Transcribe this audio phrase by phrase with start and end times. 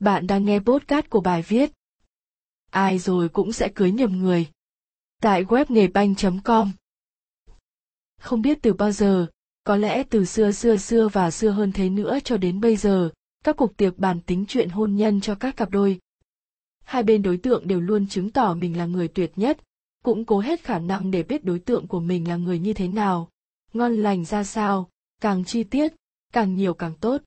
[0.00, 1.72] Bạn đang nghe podcast của bài viết
[2.70, 4.46] Ai rồi cũng sẽ cưới nhầm người.
[5.22, 6.72] Tại web nghề banh.com
[8.20, 9.26] Không biết từ bao giờ,
[9.64, 13.10] có lẽ từ xưa xưa xưa và xưa hơn thế nữa cho đến bây giờ,
[13.44, 16.00] các cuộc tiệc bàn tính chuyện hôn nhân cho các cặp đôi.
[16.84, 19.60] Hai bên đối tượng đều luôn chứng tỏ mình là người tuyệt nhất,
[20.04, 22.88] cũng cố hết khả năng để biết đối tượng của mình là người như thế
[22.88, 23.28] nào,
[23.72, 24.90] ngon lành ra sao,
[25.20, 25.94] càng chi tiết,
[26.32, 27.22] càng nhiều càng tốt.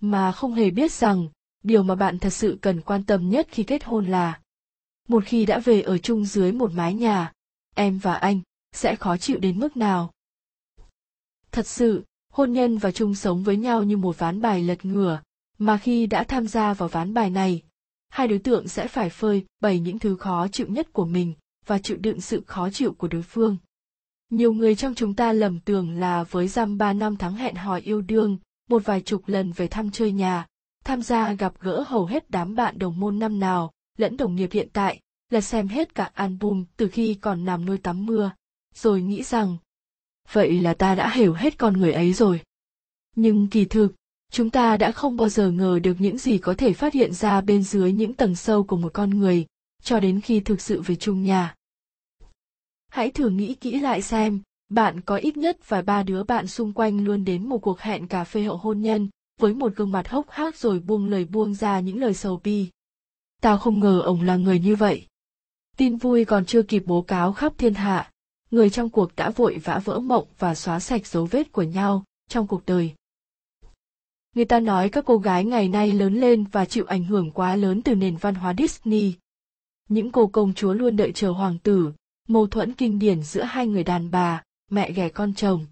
[0.00, 1.28] Mà không hề biết rằng,
[1.62, 4.40] điều mà bạn thật sự cần quan tâm nhất khi kết hôn là,
[5.08, 7.32] một khi đã về ở chung dưới một mái nhà,
[7.74, 8.40] em và anh
[8.72, 10.12] sẽ khó chịu đến mức nào?
[11.52, 15.20] Thật sự, hôn nhân và chung sống với nhau như một ván bài lật ngửa,
[15.58, 17.62] mà khi đã tham gia vào ván bài này,
[18.08, 21.34] hai đối tượng sẽ phải phơi bày những thứ khó chịu nhất của mình
[21.66, 23.56] và chịu đựng sự khó chịu của đối phương.
[24.30, 27.76] Nhiều người trong chúng ta lầm tưởng là với dăm ba năm tháng hẹn hò
[27.76, 28.38] yêu đương,
[28.68, 30.46] một vài chục lần về thăm chơi nhà
[30.84, 34.50] tham gia gặp gỡ hầu hết đám bạn đồng môn năm nào, lẫn đồng nghiệp
[34.52, 38.30] hiện tại, là xem hết cả album từ khi còn nằm nuôi tắm mưa,
[38.74, 39.56] rồi nghĩ rằng,
[40.32, 42.40] vậy là ta đã hiểu hết con người ấy rồi.
[43.16, 43.94] Nhưng kỳ thực,
[44.32, 47.40] chúng ta đã không bao giờ ngờ được những gì có thể phát hiện ra
[47.40, 49.46] bên dưới những tầng sâu của một con người,
[49.82, 51.54] cho đến khi thực sự về chung nhà.
[52.88, 56.72] Hãy thử nghĩ kỹ lại xem, bạn có ít nhất vài ba đứa bạn xung
[56.72, 59.08] quanh luôn đến một cuộc hẹn cà phê hậu hôn nhân
[59.42, 62.68] với một gương mặt hốc hác rồi buông lời buông ra những lời sầu bi.
[63.40, 65.06] Tao không ngờ ông là người như vậy.
[65.76, 68.10] Tin vui còn chưa kịp bố cáo khắp thiên hạ,
[68.50, 72.04] người trong cuộc đã vội vã vỡ mộng và xóa sạch dấu vết của nhau
[72.28, 72.94] trong cuộc đời.
[74.34, 77.56] Người ta nói các cô gái ngày nay lớn lên và chịu ảnh hưởng quá
[77.56, 79.14] lớn từ nền văn hóa disney.
[79.88, 81.92] Những cô công chúa luôn đợi chờ hoàng tử,
[82.28, 85.66] mâu thuẫn kinh điển giữa hai người đàn bà, mẹ ghẻ con chồng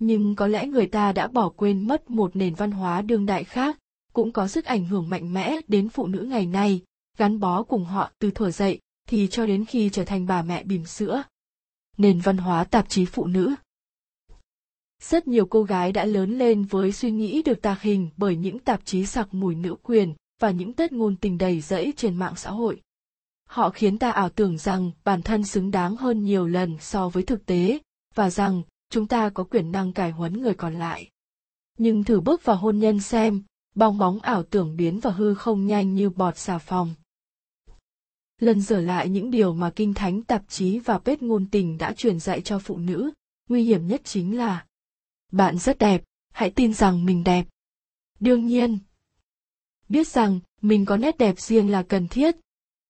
[0.00, 3.44] nhưng có lẽ người ta đã bỏ quên mất một nền văn hóa đương đại
[3.44, 3.78] khác,
[4.12, 6.82] cũng có sức ảnh hưởng mạnh mẽ đến phụ nữ ngày nay,
[7.18, 10.64] gắn bó cùng họ từ thuở dậy thì cho đến khi trở thành bà mẹ
[10.64, 11.22] bỉm sữa.
[11.96, 13.54] Nền văn hóa tạp chí phụ nữ.
[15.02, 18.58] Rất nhiều cô gái đã lớn lên với suy nghĩ được tạc hình bởi những
[18.58, 22.34] tạp chí sặc mùi nữ quyền và những tết ngôn tình đầy rẫy trên mạng
[22.36, 22.80] xã hội.
[23.48, 27.22] Họ khiến ta ảo tưởng rằng bản thân xứng đáng hơn nhiều lần so với
[27.22, 27.78] thực tế
[28.14, 31.10] và rằng chúng ta có quyền năng cải huấn người còn lại.
[31.78, 33.42] Nhưng thử bước vào hôn nhân xem,
[33.74, 36.94] bong bóng ảo tưởng biến vào hư không nhanh như bọt xà phòng.
[38.40, 41.92] Lần dở lại những điều mà kinh thánh, tạp chí và bết ngôn tình đã
[41.92, 43.10] truyền dạy cho phụ nữ,
[43.48, 44.66] nguy hiểm nhất chính là,
[45.32, 47.46] bạn rất đẹp, hãy tin rằng mình đẹp.
[48.20, 48.78] Đương nhiên,
[49.88, 52.36] biết rằng mình có nét đẹp riêng là cần thiết,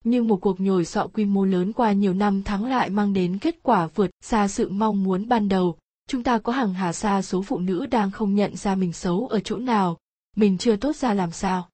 [0.03, 3.37] nhưng một cuộc nhồi sọ quy mô lớn qua nhiều năm thắng lại mang đến
[3.41, 5.77] kết quả vượt xa sự mong muốn ban đầu
[6.11, 9.27] chúng ta có hàng hà xa số phụ nữ đang không nhận ra mình xấu
[9.27, 9.97] ở chỗ nào.
[10.35, 11.69] Mình chưa tốt ra làm sao.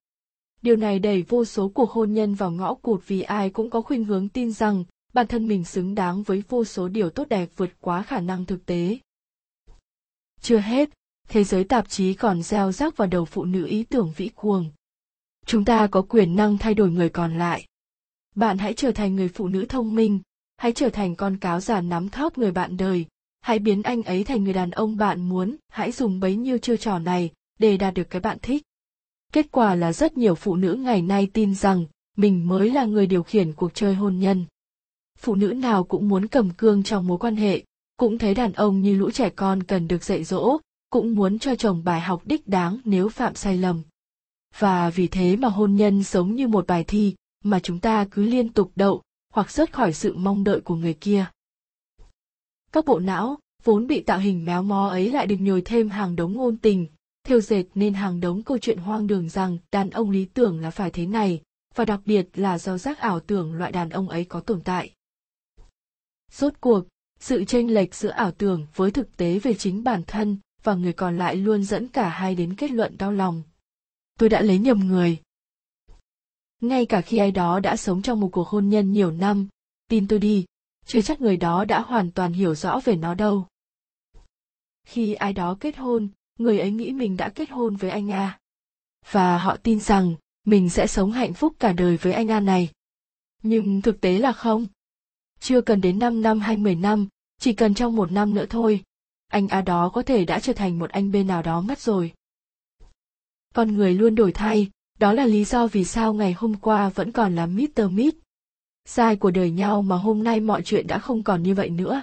[0.62, 3.80] Điều này đẩy vô số cuộc hôn nhân vào ngõ cụt vì ai cũng có
[3.80, 7.48] khuynh hướng tin rằng bản thân mình xứng đáng với vô số điều tốt đẹp
[7.56, 8.98] vượt quá khả năng thực tế.
[10.40, 10.90] Chưa hết,
[11.28, 14.70] thế giới tạp chí còn gieo rắc vào đầu phụ nữ ý tưởng vĩ cuồng.
[15.46, 17.66] Chúng ta có quyền năng thay đổi người còn lại.
[18.34, 20.20] Bạn hãy trở thành người phụ nữ thông minh,
[20.56, 23.06] hãy trở thành con cáo già nắm thóp người bạn đời
[23.40, 26.76] hãy biến anh ấy thành người đàn ông bạn muốn, hãy dùng bấy nhiêu chiêu
[26.76, 28.62] trò này để đạt được cái bạn thích.
[29.32, 31.84] Kết quả là rất nhiều phụ nữ ngày nay tin rằng
[32.16, 34.44] mình mới là người điều khiển cuộc chơi hôn nhân.
[35.18, 37.64] Phụ nữ nào cũng muốn cầm cương trong mối quan hệ,
[37.96, 40.58] cũng thấy đàn ông như lũ trẻ con cần được dạy dỗ,
[40.90, 43.82] cũng muốn cho chồng bài học đích đáng nếu phạm sai lầm.
[44.58, 48.22] Và vì thế mà hôn nhân giống như một bài thi mà chúng ta cứ
[48.22, 51.26] liên tục đậu hoặc rớt khỏi sự mong đợi của người kia
[52.72, 56.16] các bộ não vốn bị tạo hình méo mó ấy lại được nhồi thêm hàng
[56.16, 56.86] đống ngôn tình.
[57.24, 60.70] Thiêu dệt nên hàng đống câu chuyện hoang đường rằng đàn ông lý tưởng là
[60.70, 61.40] phải thế này,
[61.74, 64.94] và đặc biệt là do giác ảo tưởng loại đàn ông ấy có tồn tại.
[66.32, 66.84] Rốt cuộc,
[67.20, 70.92] sự chênh lệch giữa ảo tưởng với thực tế về chính bản thân và người
[70.92, 73.42] còn lại luôn dẫn cả hai đến kết luận đau lòng.
[74.18, 75.18] Tôi đã lấy nhầm người.
[76.60, 79.48] Ngay cả khi ai đó đã sống trong một cuộc hôn nhân nhiều năm,
[79.88, 80.44] tin tôi đi
[80.88, 83.46] chưa chắc người đó đã hoàn toàn hiểu rõ về nó đâu
[84.84, 86.08] khi ai đó kết hôn
[86.38, 88.38] người ấy nghĩ mình đã kết hôn với anh a
[89.10, 90.14] và họ tin rằng
[90.44, 92.70] mình sẽ sống hạnh phúc cả đời với anh a này
[93.42, 94.66] nhưng thực tế là không
[95.40, 97.08] chưa cần đến 5 năm hay 10 năm,
[97.38, 98.82] chỉ cần trong một năm nữa thôi,
[99.28, 102.12] anh A đó có thể đã trở thành một anh bên nào đó mất rồi.
[103.54, 107.12] Con người luôn đổi thay, đó là lý do vì sao ngày hôm qua vẫn
[107.12, 107.90] còn là Mr.
[107.90, 108.14] mid.
[108.90, 112.02] Sai của đời nhau mà hôm nay mọi chuyện đã không còn như vậy nữa.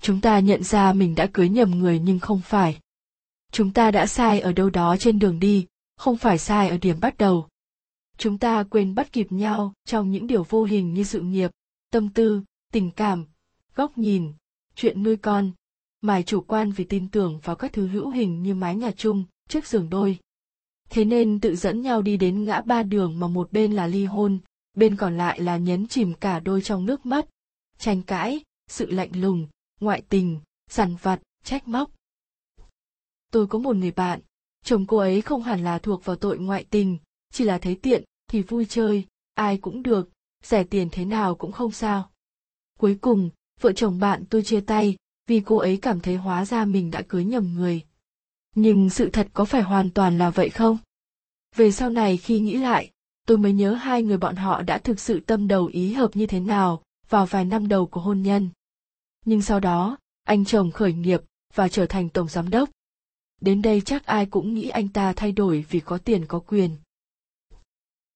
[0.00, 2.78] Chúng ta nhận ra mình đã cưới nhầm người nhưng không phải.
[3.52, 5.66] Chúng ta đã sai ở đâu đó trên đường đi,
[5.96, 7.48] không phải sai ở điểm bắt đầu.
[8.18, 11.50] chúng ta quên bắt kịp nhau trong những điều vô hình như sự nghiệp
[11.90, 12.42] tâm tư
[12.72, 13.26] tình cảm
[13.74, 14.32] góc nhìn
[14.74, 15.50] chuyện nuôi con
[16.00, 19.24] mài chủ quan vì tin tưởng vào các thứ hữu hình như mái nhà chung
[19.48, 20.18] chiếc giường đôi
[20.90, 24.04] thế nên tự dẫn nhau đi đến ngã ba đường mà một bên là ly
[24.04, 24.38] hôn
[24.74, 27.26] bên còn lại là nhấn chìm cả đôi trong nước mắt,
[27.78, 29.48] tranh cãi, sự lạnh lùng,
[29.80, 30.40] ngoại tình,
[30.70, 31.90] sằn vặt, trách móc.
[33.32, 34.20] Tôi có một người bạn,
[34.64, 36.98] chồng cô ấy không hẳn là thuộc vào tội ngoại tình,
[37.32, 40.10] chỉ là thấy tiện thì vui chơi, ai cũng được,
[40.44, 42.10] rẻ tiền thế nào cũng không sao.
[42.78, 43.30] Cuối cùng,
[43.60, 44.96] vợ chồng bạn tôi chia tay
[45.26, 47.82] vì cô ấy cảm thấy hóa ra mình đã cưới nhầm người.
[48.54, 50.78] Nhưng sự thật có phải hoàn toàn là vậy không?
[51.56, 52.90] Về sau này khi nghĩ lại
[53.26, 56.26] tôi mới nhớ hai người bọn họ đã thực sự tâm đầu ý hợp như
[56.26, 58.50] thế nào vào vài năm đầu của hôn nhân.
[59.24, 61.20] Nhưng sau đó, anh chồng khởi nghiệp
[61.54, 62.70] và trở thành tổng giám đốc.
[63.40, 66.76] Đến đây chắc ai cũng nghĩ anh ta thay đổi vì có tiền có quyền.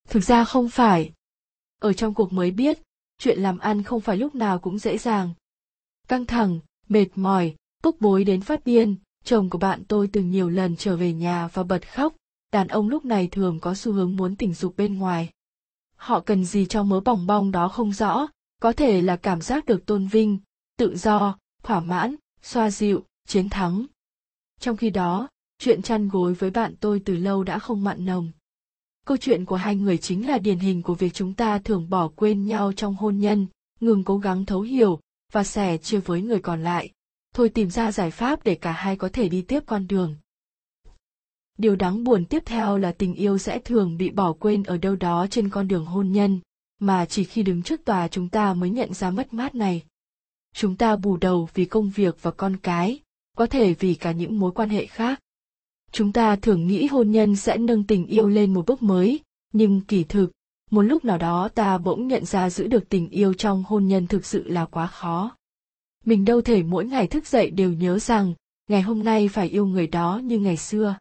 [0.08, 1.12] Thực ra không phải.
[1.80, 2.78] Ở trong cuộc mới biết,
[3.18, 5.34] chuyện làm ăn không phải lúc nào cũng dễ dàng.
[6.08, 10.50] Căng thẳng, mệt mỏi, bức bối đến phát điên, chồng của bạn tôi từng nhiều
[10.50, 12.14] lần trở về nhà và bật khóc
[12.54, 15.30] đàn ông lúc này thường có xu hướng muốn tình dục bên ngoài.
[15.96, 18.26] Họ cần gì cho mớ bòng bong đó không rõ,
[18.62, 20.38] có thể là cảm giác được tôn vinh,
[20.76, 23.86] tự do, thỏa mãn, xoa dịu, chiến thắng.
[24.60, 25.28] Trong khi đó,
[25.58, 28.32] chuyện chăn gối với bạn tôi từ lâu đã không mặn nồng.
[29.06, 32.08] Câu chuyện của hai người chính là điển hình của việc chúng ta thường bỏ
[32.08, 33.46] quên nhau trong hôn nhân,
[33.80, 35.00] ngừng cố gắng thấu hiểu
[35.32, 36.90] và sẻ chia với người còn lại.
[37.34, 40.16] Thôi tìm ra giải pháp để cả hai có thể đi tiếp con đường
[41.58, 44.96] điều đáng buồn tiếp theo là tình yêu sẽ thường bị bỏ quên ở đâu
[44.96, 46.40] đó trên con đường hôn nhân,
[46.80, 49.82] mà chỉ khi đứng trước tòa chúng ta mới nhận ra mất mát này.
[50.54, 53.00] Chúng ta bù đầu vì công việc và con cái,
[53.36, 55.20] có thể vì cả những mối quan hệ khác.
[55.92, 59.20] Chúng ta thường nghĩ hôn nhân sẽ nâng tình yêu lên một bước mới,
[59.52, 60.30] nhưng kỳ thực,
[60.70, 64.06] một lúc nào đó ta bỗng nhận ra giữ được tình yêu trong hôn nhân
[64.06, 65.36] thực sự là quá khó.
[66.04, 68.34] Mình đâu thể mỗi ngày thức dậy đều nhớ rằng,
[68.68, 70.96] ngày hôm nay phải yêu người đó như ngày xưa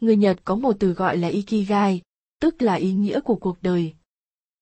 [0.00, 2.00] người nhật có một từ gọi là ikigai,
[2.40, 3.94] tức là ý nghĩa của cuộc đời.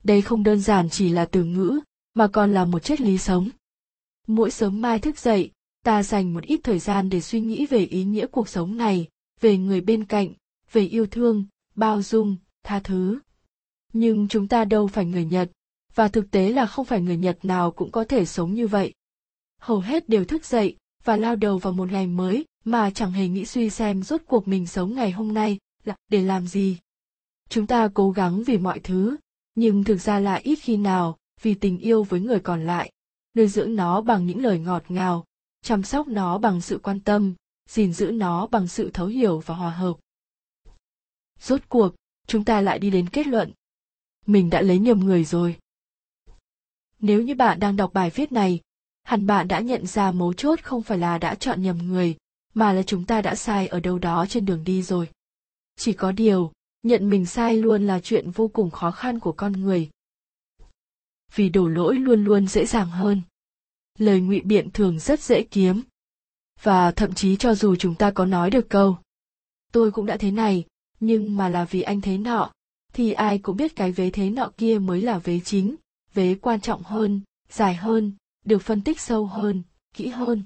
[0.05, 1.81] Đây không đơn giản chỉ là từ ngữ,
[2.15, 3.49] mà còn là một triết lý sống.
[4.27, 5.51] Mỗi sớm mai thức dậy,
[5.85, 9.09] ta dành một ít thời gian để suy nghĩ về ý nghĩa cuộc sống này,
[9.41, 10.33] về người bên cạnh,
[10.73, 11.45] về yêu thương,
[11.75, 13.19] bao dung, tha thứ.
[13.93, 15.51] Nhưng chúng ta đâu phải người nhật,
[15.95, 18.95] và thực tế là không phải người nhật nào cũng có thể sống như vậy.
[19.61, 23.29] Hầu hết đều thức dậy và lao đầu vào một ngày mới mà chẳng hề
[23.29, 26.79] nghĩ suy xem rốt cuộc mình sống ngày hôm nay là để làm gì.
[27.49, 29.17] Chúng ta cố gắng vì mọi thứ,
[29.55, 32.93] nhưng thực ra là ít khi nào vì tình yêu với người còn lại,
[33.35, 35.25] nuôi dưỡng nó bằng những lời ngọt ngào,
[35.63, 37.35] chăm sóc nó bằng sự quan tâm,
[37.69, 39.97] gìn giữ nó bằng sự thấu hiểu và hòa hợp.
[41.41, 41.95] Rốt cuộc,
[42.27, 43.53] chúng ta lại đi đến kết luận.
[44.27, 45.57] Mình đã lấy nhầm người rồi.
[46.99, 48.61] Nếu như bạn đang đọc bài viết này,
[49.03, 52.17] hẳn bạn đã nhận ra mấu chốt không phải là đã chọn nhầm người
[52.57, 55.09] mà là chúng ta đã sai ở đâu đó trên đường đi rồi.
[55.77, 59.53] Chỉ có điều, nhận mình sai luôn là chuyện vô cùng khó khăn của con
[59.53, 59.91] người.
[61.35, 63.23] Vì đổ lỗi luôn luôn dễ dàng hơn.
[63.99, 65.83] Lời ngụy biện thường rất dễ kiếm.
[66.63, 68.99] Và thậm chí cho dù chúng ta có nói được câu,
[69.73, 70.65] tôi cũng đã thế này,
[71.01, 72.53] nhưng mà là vì anh thế nọ,
[72.93, 75.77] thì ai cũng biết cái vế thế nọ kia mới là vế chính,
[76.15, 78.13] vế quan trọng hơn, dài hơn,
[78.45, 79.63] được phân tích sâu hơn,
[79.95, 80.43] kỹ hơn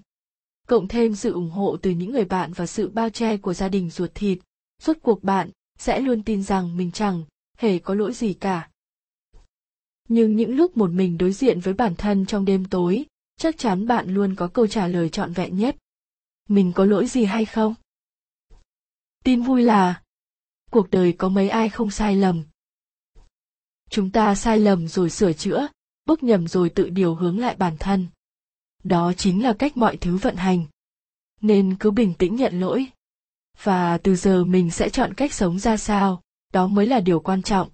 [0.70, 3.68] cộng thêm sự ủng hộ từ những người bạn và sự bao che của gia
[3.68, 4.38] đình ruột thịt
[4.82, 7.24] suốt cuộc bạn sẽ luôn tin rằng mình chẳng
[7.58, 8.70] hề có lỗi gì cả.
[10.08, 13.04] Nhưng những lúc một mình đối diện với bản thân trong đêm tối,
[13.36, 15.76] chắc chắn bạn luôn có câu trả lời trọn vẹn nhất.
[16.48, 17.74] Mình có lỗi gì hay không?
[19.24, 20.02] Tin vui là,
[20.70, 22.42] cuộc đời có mấy ai không sai lầm?
[23.90, 25.68] Chúng ta sai lầm rồi sửa chữa
[26.06, 28.06] bước nhầm rồi tự điều hướng lại bản thân
[28.84, 30.64] đó chính là cách mọi thứ vận hành.
[31.40, 32.86] Nên cứ bình tĩnh nhận lỗi.
[33.62, 36.22] Và từ giờ mình sẽ chọn cách sống ra sao,
[36.52, 37.68] đó mới là điều quan trọng.